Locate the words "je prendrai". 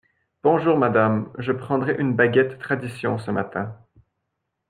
1.37-1.95